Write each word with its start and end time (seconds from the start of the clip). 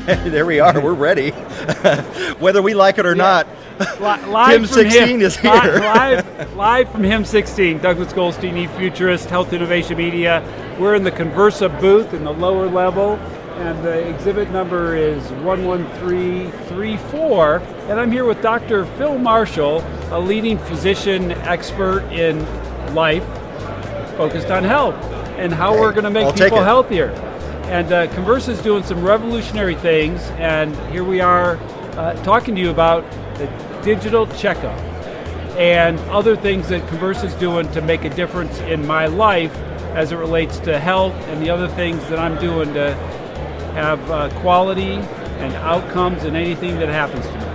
there 0.06 0.46
we 0.46 0.60
are. 0.60 0.80
We're 0.80 0.94
ready, 0.94 1.30
whether 2.38 2.62
we 2.62 2.74
like 2.74 2.98
it 2.98 3.06
or 3.06 3.16
Yeah. 3.16 3.22
not. 3.22 3.46
Li- 4.00 4.06
live 4.30 4.60
HIMSS 4.60 4.68
from 4.68 4.90
16 4.90 5.08
HIM- 5.08 5.20
is 5.22 5.36
here. 5.36 5.50
live, 5.52 6.56
live 6.56 6.88
from 6.90 7.02
HIMSS 7.02 7.26
16. 7.26 7.78
Douglas 7.78 8.12
Goldstein, 8.12 8.56
e-futurist, 8.56 9.28
Health 9.30 9.52
Innovation 9.52 9.96
Media. 9.96 10.42
We're 10.78 10.94
in 10.94 11.02
the 11.04 11.10
Conversa 11.12 11.68
booth 11.80 12.12
in 12.14 12.24
the 12.24 12.32
lower 12.32 12.68
level, 12.68 13.14
and 13.58 13.82
the 13.84 14.08
exhibit 14.08 14.50
number 14.50 14.94
is 14.96 15.22
11334. 15.32 17.56
And 17.88 17.98
I'm 18.00 18.10
here 18.12 18.24
with 18.24 18.40
Dr. 18.42 18.84
Phil 18.96 19.18
Marshall, 19.18 19.82
a 20.10 20.18
leading 20.20 20.58
physician 20.58 21.32
expert 21.32 22.02
in 22.12 22.44
life, 22.94 23.24
focused 24.16 24.50
on 24.50 24.64
health 24.64 24.94
and 25.38 25.52
how 25.54 25.70
Okay, 25.72 25.80
we're 25.80 25.92
going 25.92 26.04
to 26.04 26.10
make 26.10 26.26
I'll 26.26 26.32
people 26.34 26.62
healthier. 26.62 27.10
And 27.70 27.92
uh, 27.92 28.08
Conversa 28.08 28.48
is 28.48 28.60
doing 28.62 28.82
some 28.82 29.00
revolutionary 29.04 29.76
things, 29.76 30.22
and 30.38 30.74
here 30.90 31.04
we 31.04 31.20
are 31.20 31.56
uh, 31.92 32.20
talking 32.24 32.56
to 32.56 32.60
you 32.60 32.70
about 32.70 33.08
the 33.36 33.46
digital 33.84 34.26
checkup 34.26 34.76
and 35.56 35.96
other 36.10 36.34
things 36.34 36.68
that 36.70 36.82
Conversa 36.88 37.26
is 37.26 37.34
doing 37.34 37.70
to 37.70 37.80
make 37.80 38.02
a 38.02 38.10
difference 38.10 38.58
in 38.62 38.84
my 38.84 39.06
life 39.06 39.54
as 39.94 40.10
it 40.10 40.16
relates 40.16 40.58
to 40.58 40.80
health 40.80 41.14
and 41.28 41.40
the 41.40 41.48
other 41.48 41.68
things 41.68 42.00
that 42.08 42.18
I'm 42.18 42.40
doing 42.40 42.74
to 42.74 42.92
have 43.74 44.10
uh, 44.10 44.30
quality 44.40 44.94
and 44.94 45.54
outcomes 45.54 46.24
in 46.24 46.34
anything 46.34 46.76
that 46.80 46.88
happens 46.88 47.24
to 47.24 47.38
me. 47.38 47.49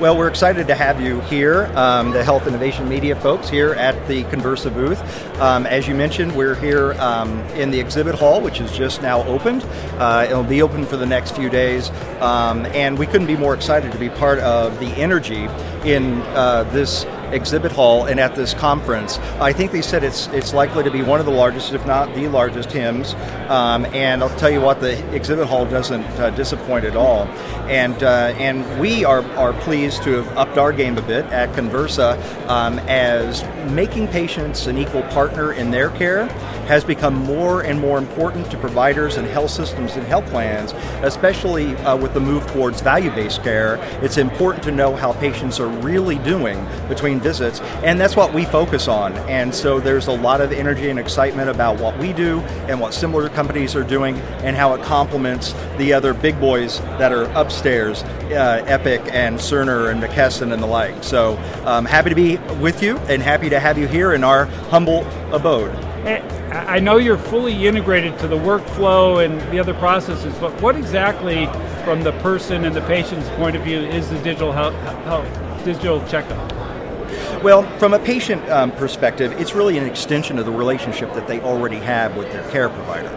Well, 0.00 0.18
we're 0.18 0.28
excited 0.28 0.66
to 0.66 0.74
have 0.74 1.00
you 1.00 1.20
here, 1.20 1.66
um, 1.76 2.10
the 2.10 2.24
Health 2.24 2.48
Innovation 2.48 2.88
Media 2.88 3.14
folks 3.14 3.48
here 3.48 3.74
at 3.74 4.08
the 4.08 4.24
Conversa 4.24 4.74
booth. 4.74 5.00
Um, 5.40 5.66
as 5.66 5.86
you 5.86 5.94
mentioned, 5.94 6.34
we're 6.34 6.56
here 6.56 6.94
um, 6.94 7.38
in 7.50 7.70
the 7.70 7.78
exhibit 7.78 8.16
hall, 8.16 8.40
which 8.40 8.60
is 8.60 8.72
just 8.72 9.02
now 9.02 9.22
opened. 9.22 9.62
Uh, 9.98 10.26
it'll 10.28 10.42
be 10.42 10.62
open 10.62 10.84
for 10.84 10.96
the 10.96 11.06
next 11.06 11.36
few 11.36 11.48
days, 11.48 11.90
um, 12.20 12.66
and 12.66 12.98
we 12.98 13.06
couldn't 13.06 13.28
be 13.28 13.36
more 13.36 13.54
excited 13.54 13.92
to 13.92 13.98
be 13.98 14.08
part 14.08 14.40
of 14.40 14.80
the 14.80 14.88
energy 14.96 15.44
in 15.88 16.20
uh, 16.32 16.64
this 16.72 17.04
exhibit 17.34 17.72
hall 17.72 18.06
and 18.06 18.20
at 18.20 18.34
this 18.34 18.54
conference. 18.54 19.18
I 19.40 19.52
think 19.52 19.72
they 19.72 19.82
said 19.82 20.04
it's 20.04 20.28
it's 20.28 20.54
likely 20.54 20.84
to 20.84 20.90
be 20.90 21.02
one 21.02 21.20
of 21.20 21.26
the 21.26 21.32
largest, 21.32 21.72
if 21.72 21.84
not 21.86 22.14
the 22.14 22.28
largest, 22.28 22.70
HIMSS. 22.70 23.14
Um, 23.50 23.84
and 23.86 24.22
I'll 24.22 24.36
tell 24.38 24.50
you 24.50 24.60
what, 24.60 24.80
the 24.80 24.94
exhibit 25.14 25.46
hall 25.46 25.66
doesn't 25.66 26.04
uh, 26.18 26.30
disappoint 26.30 26.84
at 26.84 26.96
all. 26.96 27.24
And 27.68 28.02
uh, 28.02 28.34
and 28.38 28.80
we 28.80 29.04
are 29.04 29.22
are 29.36 29.52
pleased 29.52 30.02
to 30.04 30.22
have 30.22 30.38
upped 30.38 30.58
our 30.58 30.72
game 30.72 30.96
a 30.98 31.02
bit 31.02 31.24
at 31.26 31.50
Conversa 31.54 32.18
um, 32.48 32.78
as 32.80 33.42
making 33.72 34.08
patients 34.08 34.66
an 34.66 34.78
equal 34.78 35.02
partner 35.02 35.52
in 35.52 35.70
their 35.70 35.90
care 35.90 36.26
has 36.66 36.82
become 36.82 37.14
more 37.14 37.62
and 37.62 37.78
more 37.78 37.98
important 37.98 38.50
to 38.50 38.56
providers 38.56 39.16
and 39.16 39.26
health 39.28 39.50
systems 39.50 39.96
and 39.96 40.06
health 40.06 40.26
plans, 40.26 40.72
especially 41.02 41.76
uh, 41.76 41.96
with 41.96 42.14
the 42.14 42.20
move 42.20 42.46
towards 42.48 42.80
value-based 42.80 43.42
care. 43.42 43.76
It's 44.02 44.16
important 44.16 44.64
to 44.64 44.72
know 44.72 44.96
how 44.96 45.12
patients 45.12 45.60
are 45.60 45.68
really 45.68 46.16
doing 46.18 46.64
between 46.88 47.18
visits, 47.24 47.60
and 47.82 47.98
that's 47.98 48.14
what 48.14 48.32
we 48.32 48.44
focus 48.44 48.86
on. 48.86 49.14
And 49.28 49.52
so 49.52 49.80
there's 49.80 50.06
a 50.06 50.12
lot 50.12 50.40
of 50.40 50.52
energy 50.52 50.90
and 50.90 50.98
excitement 50.98 51.50
about 51.50 51.80
what 51.80 51.98
we 51.98 52.12
do 52.12 52.38
and 52.68 52.78
what 52.78 52.94
similar 52.94 53.28
companies 53.28 53.74
are 53.74 53.82
doing, 53.82 54.16
and 54.44 54.54
how 54.54 54.74
it 54.74 54.82
complements 54.82 55.54
the 55.78 55.92
other 55.92 56.14
big 56.14 56.38
boys 56.38 56.78
that 56.98 57.10
are 57.10 57.24
upstairs, 57.32 58.04
uh, 58.04 58.62
Epic 58.66 59.00
and 59.10 59.38
Cerner 59.38 59.90
and 59.90 60.00
McKesson 60.00 60.52
and 60.52 60.62
the 60.62 60.66
like. 60.66 61.02
So 61.02 61.36
um, 61.64 61.84
happy 61.84 62.10
to 62.10 62.14
be 62.14 62.36
with 62.60 62.82
you, 62.82 62.98
and 63.08 63.20
happy 63.22 63.50
to 63.50 63.58
have 63.58 63.78
you 63.78 63.88
here 63.88 64.12
in 64.12 64.22
our 64.22 64.44
humble 64.70 65.04
abode. 65.32 65.74
Eh, 66.06 66.20
I 66.52 66.78
know 66.78 66.98
you're 66.98 67.16
fully 67.16 67.66
integrated 67.66 68.18
to 68.18 68.28
the 68.28 68.36
workflow 68.36 69.24
and 69.24 69.40
the 69.50 69.58
other 69.58 69.72
processes, 69.74 70.34
but 70.38 70.52
what 70.60 70.76
exactly, 70.76 71.46
from 71.82 72.02
the 72.02 72.12
person 72.20 72.66
and 72.66 72.76
the 72.76 72.82
patient's 72.82 73.28
point 73.30 73.56
of 73.56 73.62
view, 73.62 73.78
is 73.80 74.10
the 74.10 74.18
digital 74.18 74.52
health, 74.52 74.74
health 75.04 75.64
digital 75.64 76.06
checkup? 76.06 76.63
Well, 77.44 77.62
from 77.78 77.92
a 77.92 77.98
patient 77.98 78.42
um, 78.48 78.72
perspective, 78.72 79.32
it's 79.38 79.54
really 79.54 79.76
an 79.76 79.84
extension 79.84 80.38
of 80.38 80.46
the 80.46 80.50
relationship 80.50 81.12
that 81.12 81.28
they 81.28 81.42
already 81.42 81.76
have 81.76 82.16
with 82.16 82.32
their 82.32 82.50
care 82.50 82.70
provider. 82.70 83.10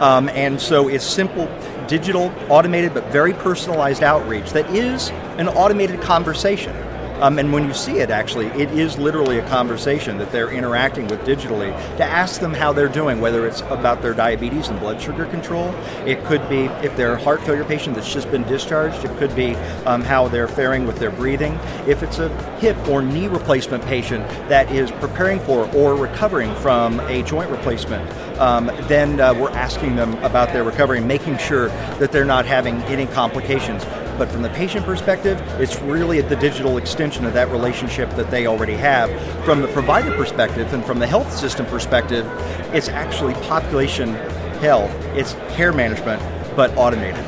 Um, 0.00 0.30
and 0.30 0.58
so 0.58 0.88
it's 0.88 1.04
simple, 1.04 1.54
digital, 1.86 2.32
automated, 2.48 2.94
but 2.94 3.04
very 3.12 3.34
personalized 3.34 4.02
outreach 4.02 4.52
that 4.52 4.74
is 4.74 5.10
an 5.36 5.48
automated 5.48 6.00
conversation. 6.00 6.74
Um, 7.20 7.38
and 7.38 7.52
when 7.52 7.66
you 7.66 7.74
see 7.74 7.98
it, 7.98 8.10
actually, 8.10 8.46
it 8.48 8.70
is 8.72 8.98
literally 8.98 9.38
a 9.38 9.48
conversation 9.48 10.18
that 10.18 10.32
they're 10.32 10.50
interacting 10.50 11.06
with 11.06 11.20
digitally 11.20 11.70
to 11.96 12.04
ask 12.04 12.40
them 12.40 12.52
how 12.52 12.72
they're 12.72 12.88
doing, 12.88 13.20
whether 13.20 13.46
it's 13.46 13.60
about 13.62 14.02
their 14.02 14.14
diabetes 14.14 14.68
and 14.68 14.80
blood 14.80 15.00
sugar 15.00 15.24
control. 15.26 15.68
It 16.06 16.24
could 16.24 16.46
be 16.48 16.64
if 16.84 16.96
they're 16.96 17.14
a 17.14 17.22
heart 17.22 17.40
failure 17.42 17.64
patient 17.64 17.94
that's 17.94 18.12
just 18.12 18.30
been 18.30 18.42
discharged, 18.44 19.04
it 19.04 19.16
could 19.18 19.34
be 19.36 19.54
um, 19.86 20.02
how 20.02 20.28
they're 20.28 20.48
faring 20.48 20.86
with 20.86 20.98
their 20.98 21.10
breathing. 21.10 21.54
If 21.86 22.02
it's 22.02 22.18
a 22.18 22.28
hip 22.58 22.76
or 22.88 23.00
knee 23.00 23.28
replacement 23.28 23.84
patient 23.84 24.26
that 24.48 24.70
is 24.72 24.90
preparing 24.90 25.40
for 25.40 25.72
or 25.74 25.94
recovering 25.94 26.54
from 26.56 27.00
a 27.00 27.22
joint 27.22 27.50
replacement, 27.50 28.10
um, 28.38 28.66
then 28.88 29.20
uh, 29.20 29.32
we're 29.34 29.50
asking 29.50 29.96
them 29.96 30.14
about 30.24 30.52
their 30.52 30.64
recovery, 30.64 31.00
making 31.00 31.38
sure 31.38 31.68
that 31.98 32.10
they're 32.10 32.24
not 32.24 32.44
having 32.44 32.76
any 32.84 33.06
complications. 33.06 33.84
But 34.16 34.28
from 34.30 34.42
the 34.42 34.50
patient 34.50 34.84
perspective, 34.86 35.40
it's 35.60 35.80
really 35.82 36.20
the 36.20 36.36
digital 36.36 36.78
extension 36.78 37.24
of 37.24 37.32
that 37.34 37.50
relationship 37.50 38.10
that 38.10 38.30
they 38.30 38.46
already 38.46 38.74
have. 38.74 39.10
From 39.44 39.60
the 39.60 39.68
provider 39.68 40.14
perspective 40.16 40.72
and 40.72 40.84
from 40.84 40.98
the 40.98 41.06
health 41.06 41.32
system 41.36 41.66
perspective, 41.66 42.26
it's 42.72 42.88
actually 42.88 43.34
population 43.46 44.14
health, 44.60 44.90
it's 45.16 45.34
care 45.56 45.72
management, 45.72 46.22
but 46.54 46.76
automated. 46.76 47.24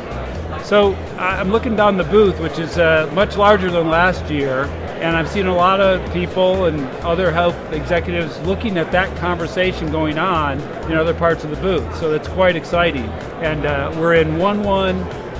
So 0.64 0.94
I'm 1.18 1.50
looking 1.50 1.76
down 1.76 1.96
the 1.96 2.04
booth, 2.04 2.40
which 2.40 2.58
is 2.58 2.78
uh, 2.78 3.10
much 3.14 3.36
larger 3.36 3.70
than 3.70 3.88
last 3.88 4.28
year, 4.30 4.64
and 5.00 5.16
I've 5.16 5.28
seen 5.28 5.46
a 5.46 5.54
lot 5.54 5.80
of 5.80 6.12
people 6.12 6.64
and 6.64 6.80
other 7.04 7.30
health 7.30 7.56
executives 7.72 8.38
looking 8.40 8.78
at 8.78 8.90
that 8.92 9.14
conversation 9.18 9.92
going 9.92 10.18
on 10.18 10.58
in 10.90 10.94
other 10.94 11.14
parts 11.14 11.44
of 11.44 11.50
the 11.50 11.56
booth. 11.56 11.96
So 11.98 12.14
it's 12.14 12.28
quite 12.28 12.56
exciting. 12.56 13.04
And 13.42 13.66
uh, 13.66 13.94
we're 13.96 14.14
in 14.14 14.38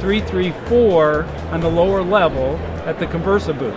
11334 0.01 1.25
on 1.53 1.61
the 1.61 1.71
lower 1.71 2.03
level 2.03 2.57
at 2.85 2.99
the 2.99 3.07
Conversa 3.07 3.57
booth. 3.59 3.75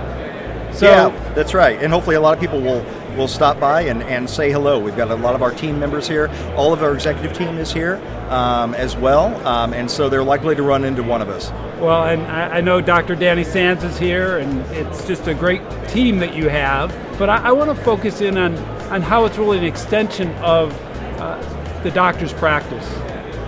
So 0.76 0.86
yeah, 0.86 1.34
that's 1.34 1.54
right. 1.54 1.82
And 1.82 1.92
hopefully 1.92 2.16
a 2.16 2.22
lot 2.22 2.34
of 2.34 2.40
people 2.40 2.62
will 2.62 2.86
will 3.18 3.28
stop 3.28 3.60
by 3.60 3.82
and, 3.82 4.02
and 4.04 4.30
say 4.30 4.52
hello. 4.52 4.80
We've 4.80 4.96
got 4.96 5.12
a 5.12 5.16
lot 5.16 5.36
of 5.36 5.42
our 5.42 5.52
team 5.52 5.80
members 5.80 6.08
here. 6.08 6.30
All 6.56 6.72
of 6.72 6.82
our 6.82 6.94
executive 6.94 7.36
team 7.36 7.58
is 7.58 7.74
here 7.74 7.98
um, 8.30 8.74
as 8.76 8.96
well. 8.96 9.36
Um, 9.46 9.74
and 9.74 9.90
so 9.90 10.08
they're 10.08 10.24
likely 10.24 10.56
to 10.56 10.64
run 10.64 10.86
into 10.86 11.04
one 11.04 11.22
of 11.22 11.28
us. 11.28 11.52
Well, 11.82 12.06
and 12.06 12.22
I, 12.28 12.58
I 12.58 12.62
know 12.62 12.80
Dr. 12.80 13.16
Danny 13.16 13.44
Sands 13.44 13.84
is 13.84 13.98
here, 13.98 14.38
and 14.38 14.62
it's 14.72 15.06
just 15.06 15.28
a 15.28 15.34
great 15.34 15.62
team 15.90 16.20
that 16.20 16.34
you 16.34 16.48
have. 16.50 16.96
But 17.18 17.30
I, 17.30 17.50
I 17.50 17.52
want 17.52 17.76
to 17.76 17.84
focus 17.84 18.22
in 18.22 18.38
on, 18.38 18.56
on 18.90 19.02
how 19.02 19.26
it's 19.26 19.38
really 19.38 19.58
an 19.58 19.66
extension 19.66 20.32
of 20.36 20.72
uh, 21.20 21.82
the 21.84 21.92
doctor's 21.92 22.32
practice 22.32 22.88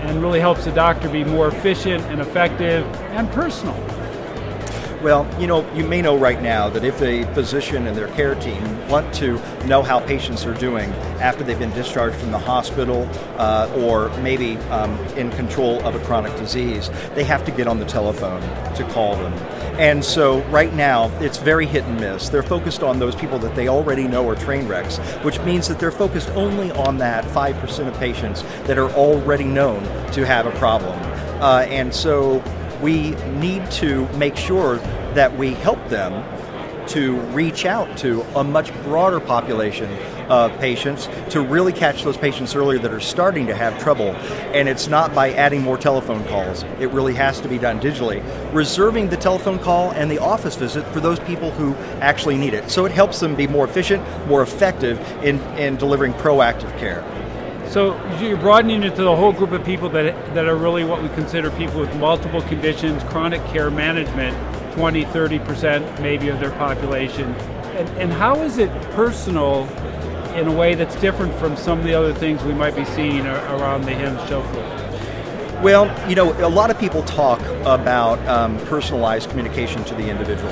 and 0.01 0.22
really 0.22 0.39
helps 0.39 0.66
the 0.66 0.72
doctor 0.72 1.09
be 1.09 1.23
more 1.23 1.47
efficient 1.47 2.03
and 2.06 2.19
effective 2.22 2.85
and 3.12 3.29
personal. 3.31 3.91
Well, 5.01 5.28
you 5.41 5.47
know, 5.47 5.67
you 5.73 5.84
may 5.84 5.99
know 6.03 6.16
right 6.16 6.40
now 6.40 6.70
that 6.70 6.84
if 6.84 7.02
a 7.02 7.23
physician 7.34 7.87
and 7.87 7.97
their 7.97 8.09
care 8.09 8.35
team 8.35 8.87
want 8.87 9.11
to 9.16 9.41
know 9.66 9.81
how 9.81 9.99
patients 9.99 10.46
are 10.46 10.53
doing 10.53 10.91
after 11.20 11.43
they've 11.43 11.58
been 11.58 11.73
discharged 11.73 12.17
from 12.17 12.29
the 12.29 12.37
hospital 12.37 13.09
uh, 13.37 13.67
or 13.78 14.16
maybe 14.20 14.58
um, 14.70 14.96
in 15.17 15.31
control 15.31 15.84
of 15.87 15.96
a 15.96 15.99
chronic 16.05 16.35
disease, 16.37 16.91
they 17.16 17.23
have 17.23 17.43
to 17.46 17.52
get 17.52 17.66
on 17.66 17.79
the 17.79 17.85
telephone 17.85 18.41
to 18.76 18.87
call 18.91 19.16
them. 19.16 19.34
And 19.79 20.05
so 20.05 20.43
right 20.49 20.72
now, 20.72 21.09
it's 21.20 21.37
very 21.37 21.66
hit 21.66 21.84
and 21.85 21.99
miss. 21.99 22.29
They're 22.29 22.43
focused 22.43 22.84
on 22.84 22.99
those 22.99 23.16
people 23.16 23.40
that 23.40 23.55
they 23.55 23.70
already 23.70 24.08
know 24.08 24.29
are 24.29 24.35
train 24.35 24.67
wrecks, 24.67 24.99
which 25.23 25.40
means 25.40 25.67
that 25.67 25.79
they're 25.79 25.91
focused 25.91 26.29
only 26.31 26.70
on 26.73 26.99
that 26.99 27.26
5% 27.26 27.87
of 27.87 27.97
patients 27.97 28.43
that 28.67 28.78
are 28.78 28.91
already 28.91 29.46
known 29.46 29.81
to 30.11 30.28
have 30.28 30.46
a 30.46 30.52
problem. 30.59 30.96
Uh, 31.41 31.66
and 31.70 31.91
so 31.91 32.43
we 32.81 33.11
need 33.39 33.69
to 33.72 34.07
make 34.17 34.35
sure 34.35 34.78
that 35.13 35.37
we 35.37 35.53
help 35.53 35.87
them 35.89 36.23
to 36.87 37.19
reach 37.31 37.66
out 37.66 37.97
to 37.97 38.22
a 38.35 38.43
much 38.43 38.73
broader 38.83 39.19
population 39.19 39.89
of 40.29 40.57
patients 40.59 41.07
to 41.29 41.41
really 41.41 41.73
catch 41.73 42.03
those 42.03 42.17
patients 42.17 42.55
earlier 42.55 42.79
that 42.79 42.91
are 42.91 42.99
starting 42.99 43.47
to 43.47 43.55
have 43.55 43.78
trouble. 43.81 44.11
And 44.53 44.67
it's 44.67 44.87
not 44.87 45.13
by 45.13 45.33
adding 45.33 45.61
more 45.61 45.78
telephone 45.78 46.23
calls, 46.25 46.63
it 46.79 46.89
really 46.91 47.13
has 47.13 47.39
to 47.41 47.47
be 47.47 47.57
done 47.57 47.79
digitally. 47.79 48.23
Reserving 48.53 49.09
the 49.09 49.17
telephone 49.17 49.59
call 49.59 49.91
and 49.91 50.09
the 50.09 50.19
office 50.19 50.55
visit 50.55 50.85
for 50.87 50.99
those 50.99 51.19
people 51.19 51.51
who 51.51 51.75
actually 52.01 52.37
need 52.37 52.53
it. 52.53 52.69
So 52.69 52.85
it 52.85 52.91
helps 52.91 53.19
them 53.19 53.35
be 53.35 53.47
more 53.47 53.66
efficient, 53.66 54.03
more 54.28 54.41
effective 54.41 54.99
in, 55.23 55.39
in 55.57 55.75
delivering 55.75 56.13
proactive 56.13 56.78
care. 56.79 57.03
So 57.72 57.96
you're 58.20 58.35
broadening 58.35 58.84
it 58.84 58.97
to 58.97 59.03
the 59.03 59.16
whole 59.16 59.32
group 59.32 59.53
of 59.53 59.64
people 59.64 59.88
that, 59.91 60.35
that 60.35 60.46
are 60.46 60.58
really 60.58 60.84
what 60.84 61.02
we 61.02 61.08
consider 61.08 61.50
people 61.52 61.79
with 61.79 61.96
multiple 61.96 62.41
conditions, 62.41 63.02
chronic 63.06 63.41
care 63.46 63.72
management, 63.72 64.35
20, 64.73 65.06
30% 65.06 66.02
maybe 66.02 66.28
of 66.28 66.41
their 66.41 66.52
population. 66.52 67.34
And, 67.78 67.88
and 67.97 68.12
how 68.12 68.41
is 68.41 68.58
it 68.58 68.70
personal 68.91 69.70
in 70.35 70.50
a 70.50 70.52
way 70.52 70.76
that's 70.76 70.97
different 70.97 71.34
from 71.35 71.56
some 71.56 71.79
of 71.79 71.85
the 71.85 71.94
other 71.94 72.14
things 72.14 72.44
we 72.44 72.53
might 72.53 72.76
be 72.76 72.84
seeing 72.84 73.26
around 73.26 73.84
the 73.84 73.91
HIMSS 73.91 74.28
show 74.28 74.44
floor? 74.44 75.62
Well, 75.64 76.09
you 76.09 76.16
know, 76.16 76.34
a 76.46 76.50
lot 76.50 76.72
of 76.72 76.78
people 76.78 77.03
talk 77.03 77.40
about 77.66 78.20
um, 78.28 78.58
personalized 78.66 79.29
communication 79.29 79.85
to 79.85 79.96
the 79.96 80.09
individual. 80.09 80.52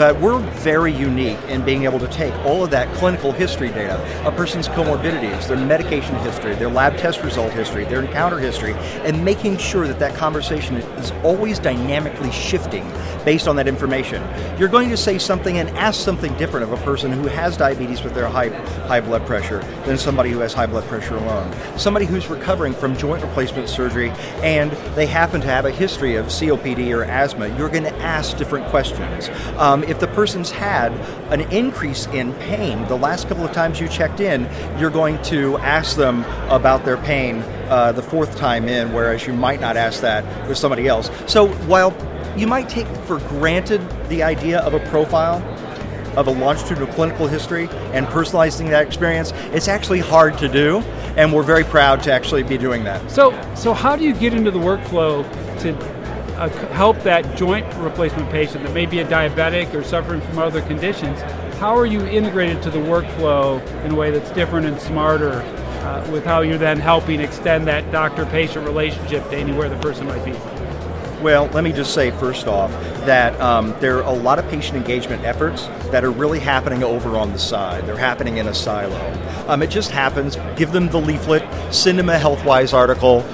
But 0.00 0.18
we're 0.18 0.38
very 0.62 0.94
unique 0.94 1.38
in 1.50 1.62
being 1.62 1.84
able 1.84 1.98
to 1.98 2.08
take 2.08 2.32
all 2.46 2.64
of 2.64 2.70
that 2.70 2.90
clinical 2.94 3.32
history 3.32 3.68
data, 3.68 4.00
a 4.26 4.32
person's 4.32 4.66
comorbidities, 4.66 5.46
their 5.46 5.58
medication 5.58 6.14
history, 6.20 6.54
their 6.54 6.70
lab 6.70 6.96
test 6.96 7.22
result 7.22 7.52
history, 7.52 7.84
their 7.84 8.00
encounter 8.00 8.38
history, 8.38 8.72
and 9.04 9.22
making 9.22 9.58
sure 9.58 9.86
that 9.86 9.98
that 9.98 10.14
conversation 10.14 10.76
is 10.76 11.10
always 11.22 11.58
dynamically 11.58 12.30
shifting 12.30 12.90
based 13.26 13.46
on 13.46 13.56
that 13.56 13.68
information. 13.68 14.26
You're 14.58 14.70
going 14.70 14.88
to 14.88 14.96
say 14.96 15.18
something 15.18 15.58
and 15.58 15.68
ask 15.76 16.00
something 16.00 16.34
different 16.38 16.64
of 16.64 16.72
a 16.72 16.82
person 16.82 17.12
who 17.12 17.26
has 17.26 17.58
diabetes 17.58 18.02
with 18.02 18.14
their 18.14 18.26
high, 18.26 18.48
high 18.86 19.02
blood 19.02 19.26
pressure 19.26 19.58
than 19.84 19.98
somebody 19.98 20.30
who 20.30 20.38
has 20.38 20.54
high 20.54 20.64
blood 20.64 20.84
pressure 20.84 21.16
alone. 21.16 21.54
Somebody 21.76 22.06
who's 22.06 22.26
recovering 22.28 22.72
from 22.72 22.96
joint 22.96 23.22
replacement 23.22 23.68
surgery 23.68 24.08
and 24.42 24.72
they 24.96 25.04
happen 25.04 25.42
to 25.42 25.46
have 25.46 25.66
a 25.66 25.70
history 25.70 26.16
of 26.16 26.28
COPD 26.28 26.96
or 26.96 27.04
asthma, 27.04 27.48
you're 27.58 27.68
going 27.68 27.84
to 27.84 27.96
ask 27.96 28.38
different 28.38 28.66
questions. 28.68 29.28
Um, 29.58 29.84
if 29.90 29.98
the 29.98 30.06
person's 30.06 30.50
had 30.50 30.92
an 31.32 31.40
increase 31.52 32.06
in 32.06 32.32
pain 32.34 32.86
the 32.86 32.96
last 32.96 33.26
couple 33.28 33.44
of 33.44 33.52
times 33.52 33.80
you 33.80 33.88
checked 33.88 34.20
in, 34.20 34.48
you're 34.78 34.88
going 34.88 35.20
to 35.22 35.58
ask 35.58 35.96
them 35.96 36.24
about 36.48 36.84
their 36.84 36.96
pain 36.98 37.42
uh, 37.68 37.90
the 37.90 38.02
fourth 38.02 38.36
time 38.36 38.68
in, 38.68 38.92
whereas 38.92 39.26
you 39.26 39.32
might 39.32 39.60
not 39.60 39.76
ask 39.76 40.00
that 40.00 40.48
with 40.48 40.56
somebody 40.56 40.86
else. 40.86 41.10
So 41.26 41.48
while 41.64 41.92
you 42.36 42.46
might 42.46 42.68
take 42.68 42.86
for 43.06 43.18
granted 43.18 43.80
the 44.08 44.22
idea 44.22 44.60
of 44.60 44.74
a 44.74 44.80
profile, 44.88 45.42
of 46.16 46.26
a 46.26 46.30
longitudinal 46.30 46.92
clinical 46.94 47.26
history 47.26 47.68
and 47.92 48.06
personalizing 48.06 48.68
that 48.70 48.86
experience, 48.86 49.32
it's 49.52 49.68
actually 49.68 50.00
hard 50.00 50.38
to 50.38 50.48
do, 50.48 50.78
and 51.16 51.32
we're 51.32 51.42
very 51.42 51.64
proud 51.64 52.02
to 52.04 52.12
actually 52.12 52.44
be 52.44 52.58
doing 52.58 52.84
that. 52.84 53.10
So, 53.10 53.30
so 53.54 53.72
how 53.72 53.96
do 53.96 54.04
you 54.04 54.14
get 54.14 54.34
into 54.34 54.52
the 54.52 54.58
workflow 54.58 55.24
to 55.62 55.99
uh, 56.40 56.48
help 56.68 56.98
that 57.02 57.36
joint 57.36 57.66
replacement 57.76 58.30
patient 58.30 58.64
that 58.64 58.72
may 58.72 58.86
be 58.86 59.00
a 59.00 59.04
diabetic 59.04 59.72
or 59.74 59.84
suffering 59.84 60.22
from 60.22 60.38
other 60.38 60.62
conditions, 60.62 61.20
how 61.58 61.76
are 61.76 61.84
you 61.84 62.00
integrated 62.06 62.62
to 62.62 62.70
the 62.70 62.78
workflow 62.78 63.64
in 63.84 63.92
a 63.92 63.94
way 63.94 64.10
that's 64.10 64.30
different 64.30 64.66
and 64.66 64.80
smarter 64.80 65.32
uh, 65.32 66.08
with 66.10 66.24
how 66.24 66.40
you're 66.40 66.56
then 66.56 66.80
helping 66.80 67.20
extend 67.20 67.66
that 67.66 67.92
doctor-patient 67.92 68.66
relationship 68.66 69.22
to 69.28 69.36
anywhere 69.36 69.68
the 69.68 69.78
person 69.80 70.06
might 70.06 70.24
be? 70.24 70.32
Well, 71.22 71.46
let 71.48 71.62
me 71.62 71.72
just 71.72 71.92
say 71.92 72.10
first 72.12 72.46
off 72.46 72.70
that 73.04 73.38
um, 73.38 73.74
there 73.80 74.02
are 74.02 74.10
a 74.10 74.18
lot 74.18 74.38
of 74.38 74.48
patient 74.48 74.78
engagement 74.78 75.22
efforts 75.24 75.66
that 75.90 76.02
are 76.02 76.10
really 76.10 76.38
happening 76.38 76.82
over 76.82 77.18
on 77.18 77.34
the 77.34 77.38
side. 77.38 77.86
They're 77.86 77.98
happening 77.98 78.38
in 78.38 78.48
a 78.48 78.54
silo. 78.54 78.98
Um, 79.46 79.62
it 79.62 79.68
just 79.68 79.90
happens. 79.90 80.38
Give 80.56 80.72
them 80.72 80.88
the 80.88 81.00
leaflet, 81.00 81.42
send 81.74 81.98
them 81.98 82.08
a 82.08 82.18
HealthWise 82.18 82.72
article. 82.72 83.26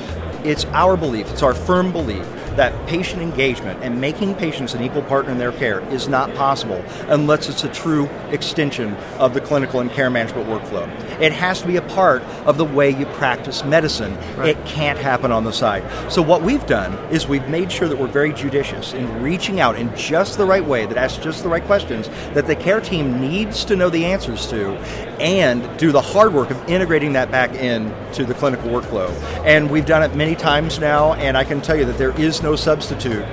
It's 0.42 0.64
our 0.66 0.96
belief, 0.96 1.30
it's 1.30 1.44
our 1.44 1.54
firm 1.54 1.92
belief 1.92 2.26
that 2.56 2.86
patient 2.86 3.22
engagement 3.22 3.82
and 3.82 4.00
making 4.00 4.34
patients 4.34 4.74
an 4.74 4.82
equal 4.82 5.02
partner 5.02 5.32
in 5.32 5.38
their 5.38 5.52
care 5.52 5.80
is 5.92 6.08
not 6.08 6.34
possible 6.34 6.82
unless 7.08 7.48
it's 7.48 7.64
a 7.64 7.68
true 7.68 8.06
extension 8.30 8.94
of 9.18 9.34
the 9.34 9.40
clinical 9.40 9.80
and 9.80 9.90
care 9.90 10.10
management 10.10 10.48
workflow. 10.48 10.86
It 11.20 11.32
has 11.32 11.60
to 11.62 11.66
be 11.66 11.76
a 11.76 11.82
part 11.82 12.22
of 12.44 12.58
the 12.58 12.64
way 12.64 12.90
you 12.90 13.06
practice 13.06 13.64
medicine. 13.64 14.16
Right. 14.36 14.50
It 14.50 14.66
can't 14.66 14.98
happen 14.98 15.32
on 15.32 15.44
the 15.44 15.52
side. 15.52 15.84
So 16.10 16.22
what 16.22 16.42
we've 16.42 16.64
done 16.66 16.92
is 17.12 17.26
we've 17.26 17.48
made 17.48 17.70
sure 17.70 17.88
that 17.88 17.98
we're 17.98 18.06
very 18.06 18.32
judicious 18.32 18.92
in 18.92 19.22
reaching 19.22 19.60
out 19.60 19.76
in 19.76 19.94
just 19.96 20.38
the 20.38 20.46
right 20.46 20.64
way 20.64 20.86
that 20.86 20.96
asks 20.96 21.22
just 21.22 21.42
the 21.42 21.48
right 21.48 21.64
questions 21.64 22.08
that 22.34 22.46
the 22.46 22.56
care 22.56 22.80
team 22.80 23.20
needs 23.20 23.64
to 23.66 23.76
know 23.76 23.90
the 23.90 24.04
answers 24.04 24.46
to 24.48 24.74
and 25.20 25.78
do 25.78 25.92
the 25.92 26.00
hard 26.00 26.32
work 26.32 26.50
of 26.50 26.68
integrating 26.68 27.12
that 27.14 27.30
back 27.30 27.54
in 27.54 27.94
to 28.12 28.24
the 28.24 28.34
clinical 28.34 28.70
workflow. 28.70 29.10
And 29.44 29.70
we've 29.70 29.86
done 29.86 30.02
it 30.02 30.14
many 30.14 30.34
times 30.34 30.78
now 30.78 31.14
and 31.14 31.36
I 31.36 31.44
can 31.44 31.60
tell 31.60 31.76
you 31.76 31.84
that 31.86 31.98
there 31.98 32.18
is 32.20 32.42
no 32.46 32.54
substitute 32.54 33.26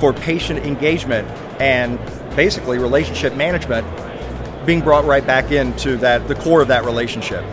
for 0.00 0.14
patient 0.14 0.60
engagement 0.60 1.28
and 1.60 1.98
basically 2.34 2.78
relationship 2.78 3.34
management 3.34 3.86
being 4.64 4.80
brought 4.80 5.04
right 5.04 5.26
back 5.26 5.52
into 5.52 5.98
that 5.98 6.26
the 6.26 6.34
core 6.36 6.62
of 6.62 6.68
that 6.68 6.82
relationship. 6.86 7.44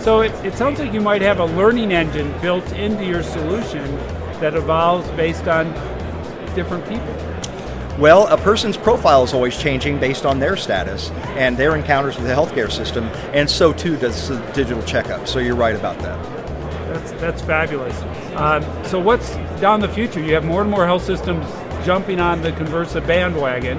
So 0.00 0.22
it, 0.22 0.32
it 0.44 0.54
sounds 0.54 0.80
like 0.80 0.92
you 0.92 1.00
might 1.00 1.22
have 1.22 1.38
a 1.38 1.44
learning 1.44 1.92
engine 1.92 2.34
built 2.40 2.66
into 2.72 3.04
your 3.04 3.22
solution 3.22 3.84
that 4.40 4.54
evolves 4.54 5.08
based 5.10 5.46
on 5.46 5.72
different 6.56 6.84
people. 6.88 7.14
Well, 7.96 8.26
a 8.26 8.36
person's 8.36 8.76
profile 8.76 9.22
is 9.22 9.32
always 9.32 9.56
changing 9.56 10.00
based 10.00 10.26
on 10.26 10.40
their 10.40 10.56
status 10.56 11.10
and 11.36 11.56
their 11.56 11.76
encounters 11.76 12.16
with 12.16 12.26
the 12.26 12.34
healthcare 12.34 12.70
system, 12.70 13.04
and 13.32 13.48
so 13.48 13.72
too 13.72 13.96
does 13.96 14.28
the 14.28 14.38
digital 14.54 14.82
checkup. 14.82 15.28
So 15.28 15.38
you're 15.38 15.56
right 15.56 15.76
about 15.76 15.98
that. 16.00 16.18
That's, 16.88 17.12
that's 17.12 17.42
fabulous. 17.42 18.00
Um, 18.34 18.62
so 18.84 18.98
what's 18.98 19.36
down 19.60 19.80
the 19.80 19.88
future? 19.88 20.20
You 20.20 20.34
have 20.34 20.44
more 20.44 20.62
and 20.62 20.70
more 20.70 20.86
health 20.86 21.04
systems 21.04 21.46
jumping 21.84 22.20
on 22.20 22.42
the 22.42 22.52
Conversa 22.52 23.06
bandwagon. 23.06 23.78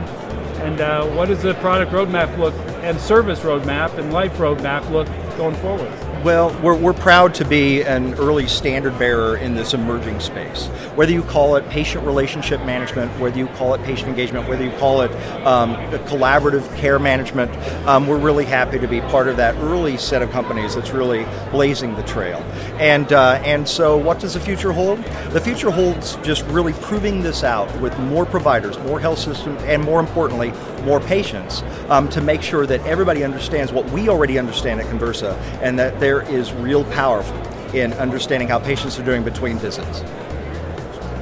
And 0.59 0.81
uh, 0.81 1.05
what 1.07 1.27
does 1.27 1.41
the 1.41 1.53
product 1.55 1.91
roadmap 1.91 2.37
look 2.37 2.53
and 2.83 2.99
service 2.99 3.39
roadmap 3.41 3.97
and 3.97 4.11
life 4.11 4.33
roadmap 4.33 4.89
look 4.89 5.07
going 5.37 5.55
forward? 5.55 6.08
Well, 6.23 6.53
we're, 6.61 6.75
we're 6.75 6.91
proud 6.91 7.33
to 7.35 7.45
be 7.45 7.81
an 7.81 8.15
early 8.15 8.45
standard 8.45 8.99
bearer 8.99 9.37
in 9.37 9.55
this 9.55 9.73
emerging 9.73 10.19
space. 10.19 10.65
Whether 10.95 11.13
you 11.13 11.23
call 11.23 11.55
it 11.55 11.65
patient 11.69 12.05
relationship 12.05 12.59
management, 12.65 13.17
whether 13.21 13.37
you 13.37 13.47
call 13.47 13.73
it 13.73 13.81
patient 13.83 14.09
engagement, 14.09 14.49
whether 14.49 14.65
you 14.65 14.71
call 14.79 14.99
it 15.03 15.11
um, 15.45 15.75
collaborative 16.09 16.75
care 16.75 16.99
management, 16.99 17.49
um, 17.87 18.05
we're 18.05 18.19
really 18.19 18.43
happy 18.43 18.77
to 18.79 18.87
be 18.87 18.99
part 18.99 19.29
of 19.29 19.37
that 19.37 19.55
early 19.63 19.95
set 19.95 20.21
of 20.21 20.29
companies 20.31 20.75
that's 20.75 20.89
really 20.89 21.25
blazing 21.51 21.95
the 21.95 22.03
trail. 22.03 22.39
And, 22.79 23.13
uh, 23.13 23.41
and 23.45 23.65
so, 23.65 23.95
what 23.95 24.19
does 24.19 24.33
the 24.33 24.41
future 24.41 24.73
hold? 24.73 25.01
The 25.29 25.39
future 25.39 25.71
holds 25.71 26.17
just 26.17 26.43
really 26.47 26.73
proving 26.73 27.21
this 27.21 27.45
out 27.45 27.73
with 27.79 27.97
more 27.97 28.25
providers, 28.25 28.77
more 28.79 28.99
health 28.99 29.19
systems, 29.19 29.61
and 29.63 29.81
more 29.81 30.01
importantly, 30.01 30.51
more 30.83 30.99
patients 30.99 31.63
um, 31.89 32.09
to 32.09 32.21
make 32.21 32.41
sure 32.41 32.65
that 32.65 32.85
everybody 32.85 33.23
understands 33.23 33.71
what 33.71 33.89
we 33.91 34.09
already 34.09 34.37
understand 34.37 34.81
at 34.81 34.87
Conversa 34.87 35.37
and 35.61 35.79
that 35.79 35.99
there 36.09 36.27
is 36.27 36.51
real 36.53 36.83
power 36.85 37.21
in 37.71 37.93
understanding 37.93 38.47
how 38.47 38.57
patients 38.57 38.97
are 38.97 39.05
doing 39.05 39.23
between 39.23 39.59
visits. 39.59 39.99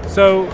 So 0.07 0.45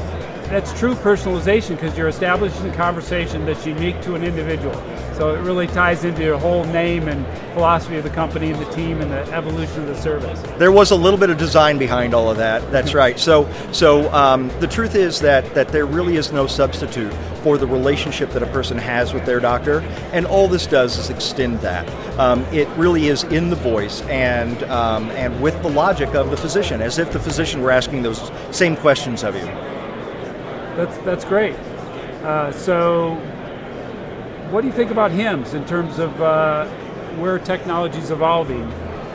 that's 0.50 0.74
true 0.80 0.96
personalization 0.96 1.76
because 1.76 1.96
you're 1.96 2.08
establishing 2.08 2.68
a 2.68 2.76
conversation 2.76 3.46
that's 3.46 3.64
unique 3.68 4.02
to 4.02 4.16
an 4.16 4.24
individual. 4.24 4.74
So 5.16 5.36
it 5.36 5.40
really 5.40 5.68
ties 5.68 6.04
into 6.04 6.24
your 6.24 6.40
whole 6.40 6.64
name 6.66 7.08
and 7.08 7.26
philosophy 7.54 7.98
of 7.98 8.04
the 8.04 8.10
company 8.10 8.52
and 8.52 8.60
the 8.60 8.72
team 8.72 9.00
and 9.00 9.12
the 9.12 9.22
evolution 9.32 9.82
of 9.82 9.88
the 9.88 9.96
service. 9.96 10.42
There 10.58 10.72
was 10.72 10.92
a 10.92 10.96
little 10.96 11.20
bit 11.20 11.30
of 11.30 11.38
design 11.38 11.78
behind 11.78 12.14
all 12.14 12.32
of 12.32 12.38
that. 12.38 12.72
That's 12.72 12.94
right. 12.94 13.20
So, 13.20 13.52
so 13.72 14.12
um, 14.12 14.50
the 14.60 14.68
truth 14.68 14.96
is 14.96 15.20
that 15.22 15.54
that 15.54 15.70
there 15.70 15.86
really 15.86 16.18
is 16.18 16.32
no 16.32 16.48
substitute 16.48 17.14
for 17.44 17.58
the 17.58 17.68
relationship 17.68 18.32
that 18.32 18.42
a 18.42 18.48
person 18.48 18.78
has 18.78 19.14
with 19.14 19.26
their 19.26 19.40
doctor, 19.40 19.82
and 20.14 20.26
all 20.26 20.48
this 20.48 20.66
does 20.66 20.98
is 20.98 21.10
extend 21.10 21.60
that. 21.60 21.88
Um, 22.18 22.42
it 22.46 22.68
really 22.70 23.08
is 23.08 23.24
in 23.26 23.50
the 23.50 23.56
voice 23.56 24.02
and 24.04 24.64
um, 24.64 25.12
and 25.12 25.40
with 25.42 25.62
the 25.62 25.70
logic 25.70 26.16
of 26.16 26.32
the 26.32 26.38
physician, 26.38 26.82
as 26.82 26.98
if 26.98 27.12
the 27.12 27.20
physician 27.20 27.62
were 27.62 27.72
asking 27.72 28.02
those 28.02 28.32
same 28.52 28.76
questions 28.76 29.24
of 29.24 29.36
you. 29.36 29.46
That's 30.76 30.98
that's 31.00 31.26
great. 31.26 31.56
Uh, 32.24 32.52
so 32.52 33.22
what 34.54 34.62
do 34.62 34.68
you 34.68 34.74
think 34.74 34.92
about 34.92 35.10
HIMSS 35.10 35.56
in 35.56 35.66
terms 35.66 35.98
of 35.98 36.22
uh, 36.22 36.68
where 37.18 37.40
technology 37.40 37.98
is 37.98 38.12
evolving 38.12 38.72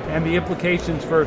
and 0.09 0.27
the 0.27 0.35
implications 0.35 1.05
for? 1.05 1.27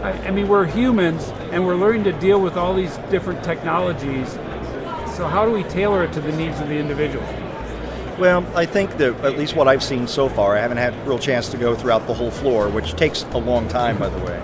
I, 0.00 0.30
mean, 0.30 0.46
we're 0.46 0.64
humans 0.64 1.24
and 1.50 1.66
we're 1.66 1.74
learning 1.74 2.04
to 2.04 2.12
deal 2.12 2.40
with 2.40 2.56
all 2.56 2.72
these 2.72 2.96
different 3.10 3.42
technologies. 3.42 4.30
So 5.16 5.26
how 5.26 5.44
do 5.44 5.50
we 5.50 5.64
tailor 5.64 6.04
it 6.04 6.12
to 6.12 6.20
the 6.20 6.30
needs 6.36 6.60
of 6.60 6.68
the 6.68 6.76
individual? 6.76 7.24
Well, 8.16 8.46
I 8.56 8.64
think 8.64 8.96
that 8.98 9.12
at 9.24 9.36
least 9.36 9.56
what 9.56 9.66
I've 9.66 9.82
seen 9.82 10.06
so 10.06 10.28
far, 10.28 10.56
I 10.56 10.60
haven't 10.60 10.76
had 10.76 10.94
a 10.94 11.02
real 11.02 11.18
chance 11.18 11.48
to 11.48 11.56
go 11.56 11.74
throughout 11.74 12.06
the 12.06 12.14
whole 12.14 12.30
floor, 12.30 12.68
which 12.68 12.92
takes 12.92 13.24
a 13.24 13.38
long 13.38 13.66
time, 13.66 13.98
by 13.98 14.08
the 14.08 14.24
way. 14.24 14.38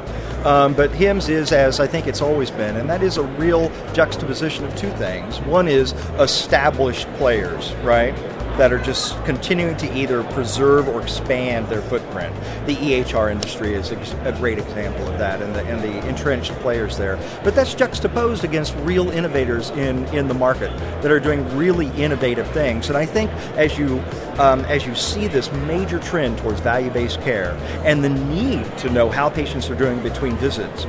Um, 0.45 0.75
but 0.75 0.91
HIMSS 0.91 1.29
is 1.29 1.53
as 1.53 1.79
I 1.79 1.87
think 1.87 2.09
it's 2.09 2.23
always 2.23 2.51
been, 2.51 2.77
and 2.77 2.91
that 2.91 3.05
is 3.05 3.17
a 3.17 3.23
real 3.23 3.71
juxtaposition 3.93 4.65
of 4.65 4.75
two 4.75 4.91
things. 4.93 5.41
One 5.43 5.69
is 5.69 5.93
established 6.19 7.07
players, 7.15 7.73
right? 7.77 8.15
That 8.59 8.73
are 8.73 8.79
just 8.79 9.23
continuing 9.25 9.77
to 9.79 9.97
either 9.97 10.23
preserve 10.25 10.89
or 10.89 11.01
expand 11.01 11.69
their 11.69 11.81
footprint. 11.83 12.35
The 12.67 12.75
EHR 12.75 13.31
industry 13.31 13.75
is 13.75 13.93
a 13.93 14.35
great 14.37 14.59
example 14.59 15.09
of 15.09 15.19
that, 15.19 15.41
and 15.41 15.55
the, 15.55 15.63
and 15.63 15.83
the 15.83 16.07
entrenched 16.09 16.53
players 16.55 16.99
there. 16.99 17.19
But 17.45 17.55
that's 17.55 17.75
juxtaposed 17.75 18.45
against 18.45 18.75
real 18.79 19.11
innovators 19.11 19.71
in, 19.71 20.05
in 20.07 20.29
the 20.29 20.35
market 20.35 20.77
that 21.03 21.11
are 21.11 21.21
doing 21.21 21.49
really 21.57 21.87
innovative 21.93 22.51
things. 22.51 22.89
And 22.89 22.99
I 22.99 23.07
think 23.07 23.31
as 23.57 23.79
you 23.79 24.03
um, 24.39 24.61
as 24.67 24.87
you 24.87 24.95
see 24.95 25.27
this 25.27 25.51
major 25.53 25.99
trend 25.99 26.39
towards 26.39 26.61
value-based 26.61 27.21
care 27.23 27.53
and 27.85 28.05
the 28.05 28.09
need 28.09 28.65
to 28.79 28.91
know 28.91 29.11
how 29.11 29.29
patients 29.29 29.69
are 29.69 29.75
doing 29.75 30.01
between 30.01 30.37
visits, 30.37 30.85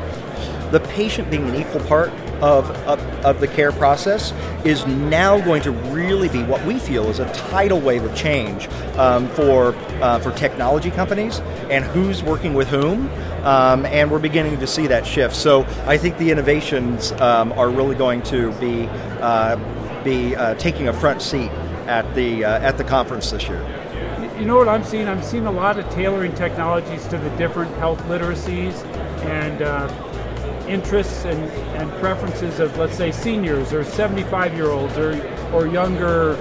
the 0.71 0.79
patient 0.89 1.31
being 1.31 1.47
an 1.49 1.55
equal 1.55 1.81
part 1.81 2.11
of, 2.41 2.69
of, 2.87 2.99
of, 3.25 3.39
the 3.39 3.47
care 3.47 3.71
process 3.71 4.33
is 4.63 4.85
now 4.85 5.39
going 5.41 5.61
to 5.63 5.71
really 5.71 6.29
be 6.29 6.43
what 6.43 6.65
we 6.65 6.79
feel 6.79 7.09
is 7.09 7.19
a 7.19 7.31
tidal 7.33 7.79
wave 7.79 8.03
of 8.03 8.15
change 8.15 8.67
um, 8.97 9.27
for, 9.29 9.75
uh, 10.01 10.19
for 10.19 10.31
technology 10.31 10.91
companies 10.91 11.39
and 11.69 11.83
who's 11.85 12.23
working 12.23 12.53
with 12.53 12.67
whom. 12.67 13.09
Um, 13.43 13.85
and 13.85 14.11
we're 14.11 14.19
beginning 14.19 14.59
to 14.59 14.67
see 14.67 14.87
that 14.87 15.05
shift. 15.05 15.35
So 15.35 15.63
I 15.85 15.97
think 15.97 16.17
the 16.17 16.31
innovations 16.31 17.11
um, 17.13 17.51
are 17.53 17.69
really 17.69 17.95
going 17.95 18.21
to 18.23 18.51
be, 18.53 18.87
uh, 19.21 19.57
be 20.03 20.35
uh, 20.35 20.55
taking 20.55 20.87
a 20.87 20.93
front 20.93 21.21
seat 21.21 21.51
at 21.87 22.13
the, 22.15 22.45
uh, 22.45 22.59
at 22.59 22.77
the 22.77 22.83
conference 22.83 23.31
this 23.31 23.47
year. 23.47 23.65
You 24.39 24.45
know 24.45 24.55
what 24.55 24.69
I'm 24.69 24.85
seeing? 24.85 25.07
I'm 25.09 25.21
seeing 25.21 25.47
a 25.47 25.51
lot 25.51 25.77
of 25.77 25.89
tailoring 25.89 26.33
technologies 26.33 27.05
to 27.07 27.17
the 27.17 27.29
different 27.31 27.75
health 27.75 27.99
literacies 28.03 28.73
and 29.25 29.61
uh, 29.61 29.87
interests 30.69 31.25
and, 31.25 31.39
and 31.75 31.91
preferences 31.99 32.59
of, 32.59 32.77
let's 32.77 32.95
say, 32.95 33.11
seniors 33.11 33.73
or 33.73 33.83
75 33.83 34.53
year 34.53 34.69
olds 34.69 34.97
or, 34.97 35.13
or 35.53 35.67
younger 35.67 36.35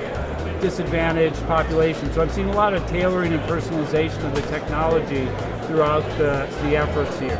disadvantaged 0.61 1.45
populations. 1.47 2.15
So 2.15 2.23
I'm 2.23 2.31
seeing 2.31 2.49
a 2.49 2.55
lot 2.55 2.75
of 2.75 2.87
tailoring 2.89 3.33
and 3.33 3.43
personalization 3.49 4.25
of 4.25 4.35
the 4.35 4.43
technology 4.43 5.27
throughout 5.67 6.03
the, 6.19 6.49
the 6.63 6.77
efforts 6.77 7.19
here. 7.19 7.39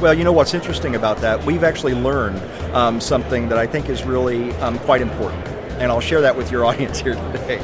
Well, 0.00 0.14
you 0.14 0.24
know 0.24 0.32
what's 0.32 0.54
interesting 0.54 0.94
about 0.94 1.18
that? 1.18 1.44
We've 1.44 1.64
actually 1.64 1.94
learned 1.94 2.38
um, 2.74 3.00
something 3.00 3.48
that 3.48 3.58
I 3.58 3.66
think 3.66 3.88
is 3.88 4.04
really 4.04 4.52
um, 4.54 4.78
quite 4.80 5.02
important. 5.02 5.46
And 5.80 5.92
I'll 5.92 6.00
share 6.00 6.20
that 6.20 6.36
with 6.36 6.50
your 6.50 6.64
audience 6.66 6.98
here 6.98 7.14
today. 7.14 7.58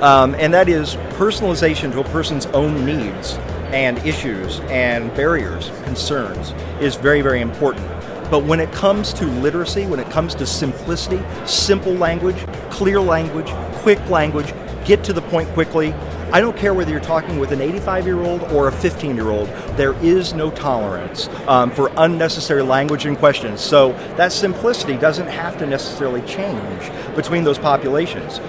Um, 0.00 0.34
and 0.36 0.54
that 0.54 0.68
is 0.68 0.94
personalization 1.16 1.92
to 1.92 2.00
a 2.00 2.04
person's 2.04 2.46
own 2.46 2.84
needs 2.84 3.36
and 3.72 3.98
issues 3.98 4.60
and 4.70 5.14
barriers, 5.14 5.70
concerns, 5.84 6.52
is 6.80 6.96
very, 6.96 7.22
very 7.22 7.40
important. 7.40 7.86
But 8.30 8.44
when 8.44 8.60
it 8.60 8.72
comes 8.72 9.12
to 9.14 9.26
literacy, 9.26 9.86
when 9.86 10.00
it 10.00 10.10
comes 10.10 10.34
to 10.36 10.46
simplicity, 10.46 11.20
simple 11.46 11.92
language, 11.94 12.36
clear 12.70 13.00
language, 13.00 13.50
quick 13.82 13.98
language, 14.08 14.54
get 14.84 15.04
to 15.04 15.12
the 15.12 15.22
point 15.22 15.48
quickly, 15.50 15.92
I 16.32 16.40
don't 16.40 16.56
care 16.56 16.72
whether 16.72 16.90
you're 16.90 17.00
talking 17.00 17.38
with 17.38 17.52
an 17.52 17.60
85 17.60 18.06
year 18.06 18.22
old 18.22 18.42
or 18.44 18.68
a 18.68 18.72
15 18.72 19.16
year 19.16 19.28
old, 19.28 19.48
there 19.76 19.92
is 20.02 20.32
no 20.32 20.50
tolerance 20.50 21.28
um, 21.46 21.70
for 21.70 21.92
unnecessary 21.98 22.62
language 22.62 23.04
and 23.04 23.18
questions. 23.18 23.60
So 23.60 23.92
that 24.16 24.32
simplicity 24.32 24.96
doesn't 24.96 25.26
have 25.26 25.58
to 25.58 25.66
necessarily 25.66 26.22
change 26.22 26.90
between 27.14 27.44
those 27.44 27.58
populations 27.58 28.40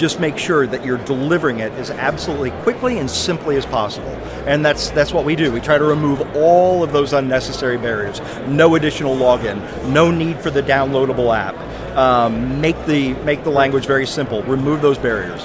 just 0.00 0.18
make 0.18 0.38
sure 0.38 0.66
that 0.66 0.82
you're 0.82 0.98
delivering 1.04 1.60
it 1.60 1.70
as 1.72 1.90
absolutely 1.90 2.50
quickly 2.62 2.98
and 2.98 3.10
simply 3.10 3.56
as 3.56 3.66
possible. 3.66 4.08
And 4.46 4.64
that's 4.64 4.90
that's 4.90 5.12
what 5.12 5.26
we 5.26 5.36
do. 5.36 5.52
We 5.52 5.60
try 5.60 5.76
to 5.76 5.84
remove 5.84 6.22
all 6.34 6.82
of 6.82 6.92
those 6.92 7.12
unnecessary 7.12 7.76
barriers. 7.76 8.20
No 8.48 8.76
additional 8.76 9.14
login, 9.14 9.60
no 9.88 10.10
need 10.10 10.40
for 10.40 10.50
the 10.50 10.62
downloadable 10.62 11.36
app. 11.36 11.54
Um, 11.96 12.60
make 12.60 12.82
the 12.86 13.12
make 13.24 13.44
the 13.44 13.50
language 13.50 13.84
very 13.86 14.06
simple. 14.06 14.42
Remove 14.44 14.80
those 14.80 14.96
barriers. 14.96 15.44